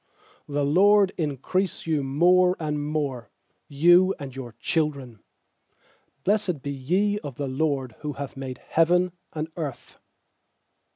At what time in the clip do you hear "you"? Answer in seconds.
1.85-2.01, 3.67-4.15